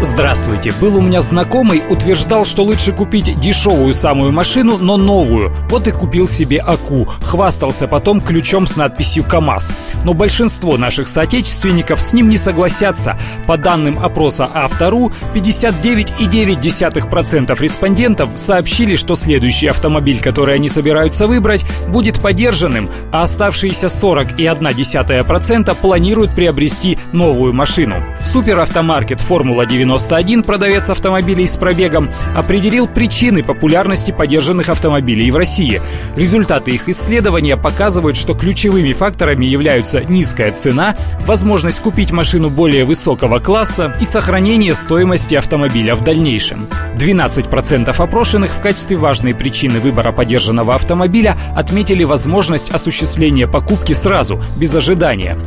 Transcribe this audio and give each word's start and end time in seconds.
Здравствуйте. 0.00 0.72
Был 0.80 0.98
у 0.98 1.00
меня 1.00 1.20
знакомый, 1.20 1.82
утверждал, 1.90 2.46
что 2.46 2.62
лучше 2.62 2.92
купить 2.92 3.40
дешевую 3.40 3.92
самую 3.92 4.30
машину, 4.30 4.78
но 4.78 4.96
новую. 4.96 5.50
Вот 5.68 5.88
и 5.88 5.90
купил 5.90 6.28
себе 6.28 6.60
АКУ. 6.60 7.08
Хвастался 7.20 7.88
потом 7.88 8.20
ключом 8.20 8.68
с 8.68 8.76
надписью 8.76 9.24
КАМАЗ. 9.24 9.72
Но 10.04 10.14
большинство 10.14 10.76
наших 10.76 11.08
соотечественников 11.08 12.00
с 12.00 12.12
ним 12.12 12.28
не 12.28 12.38
согласятся. 12.38 13.18
По 13.48 13.56
данным 13.56 13.98
опроса 13.98 14.48
Автору, 14.54 15.10
59,9% 15.34 17.60
респондентов 17.60 18.30
сообщили, 18.36 18.94
что 18.94 19.16
следующий 19.16 19.66
автомобиль, 19.66 20.22
который 20.22 20.54
они 20.54 20.68
собираются 20.68 21.26
выбрать, 21.26 21.64
будет 21.88 22.20
подержанным, 22.20 22.88
а 23.10 23.22
оставшиеся 23.22 23.88
40,1% 23.88 25.74
планируют 25.74 26.36
приобрести 26.36 26.96
новую 27.12 27.52
машину. 27.52 27.96
Суперавтомаркет 28.24 29.20
«Формула-90» 29.20 29.88
91 29.88 30.42
продавец 30.42 30.90
автомобилей 30.90 31.46
с 31.46 31.56
пробегом 31.56 32.10
определил 32.34 32.86
причины 32.88 33.42
популярности 33.42 34.10
подержанных 34.10 34.68
автомобилей 34.68 35.30
в 35.30 35.36
России. 35.36 35.80
Результаты 36.18 36.72
их 36.72 36.88
исследования 36.88 37.56
показывают, 37.56 38.16
что 38.16 38.34
ключевыми 38.34 38.92
факторами 38.92 39.46
являются 39.46 40.00
низкая 40.00 40.50
цена, 40.50 40.96
возможность 41.24 41.78
купить 41.78 42.10
машину 42.10 42.50
более 42.50 42.84
высокого 42.84 43.38
класса 43.38 43.94
и 44.00 44.04
сохранение 44.04 44.74
стоимости 44.74 45.36
автомобиля 45.36 45.94
в 45.94 46.02
дальнейшем. 46.02 46.66
12% 46.96 47.94
опрошенных 47.96 48.50
в 48.50 48.60
качестве 48.60 48.96
важной 48.96 49.32
причины 49.32 49.78
выбора 49.78 50.10
подержанного 50.10 50.74
автомобиля 50.74 51.36
отметили 51.54 52.02
возможность 52.02 52.70
осуществления 52.70 53.46
покупки 53.46 53.92
сразу, 53.92 54.42
без 54.56 54.74
ожидания. 54.74 55.38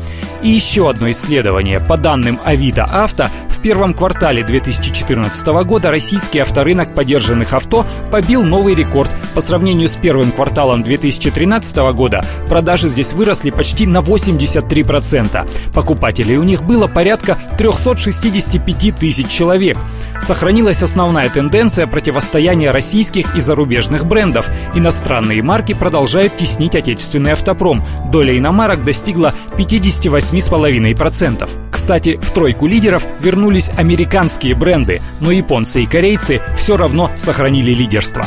И 0.42 0.50
еще 0.50 0.90
одно 0.90 1.12
исследование. 1.12 1.82
По 1.82 1.98
данным 1.98 2.40
Авито 2.46 2.86
Авто, 2.86 3.28
в 3.62 3.64
первом 3.64 3.94
квартале 3.94 4.44
2014 4.44 5.46
года 5.66 5.92
российский 5.92 6.40
авторынок 6.40 6.96
подержанных 6.96 7.54
авто 7.54 7.86
побил 8.10 8.42
новый 8.42 8.74
рекорд. 8.74 9.12
По 9.36 9.42
сравнению 9.42 9.88
с 9.88 9.96
первым 9.98 10.32
кварталом 10.32 10.82
2013 10.82 11.78
года 11.94 12.26
продажи 12.50 12.90
здесь 12.90 13.14
выросли 13.14 13.52
почти 13.52 13.86
на 13.86 14.00
83%. 14.00 15.48
Покупателей 15.76 16.38
у 16.38 16.44
них 16.44 16.64
было 16.64 16.88
порядка 16.88 17.38
365 17.60 18.96
тысяч 18.96 19.28
человек. 19.28 19.78
Сохранилась 20.20 20.82
основная 20.82 21.30
тенденция 21.30 21.86
противостояния 21.86 22.72
российских 22.72 23.36
и 23.36 23.42
зарубежных 23.42 24.08
брендов. 24.08 24.50
Иностранные 24.74 25.44
марки 25.44 25.74
продолжают 25.74 26.36
теснить 26.36 26.76
отечественный 26.76 27.34
автопром. 27.34 27.84
Доля 28.12 28.36
иномарок 28.36 28.84
достигла 28.84 29.36
58,5%. 29.58 31.48
Кстати, 31.72 32.20
в 32.22 32.32
тройку 32.32 32.68
лидеров 32.68 33.04
вернулись 33.22 33.51
американские 33.76 34.56
бренды, 34.56 35.02
но 35.20 35.32
японцы 35.32 35.84
и 35.84 35.86
корейцы 35.86 36.42
все 36.56 36.78
равно 36.78 37.12
сохранили 37.18 37.72
лидерство. 37.72 38.26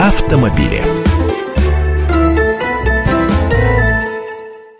Автомобили. 0.00 0.97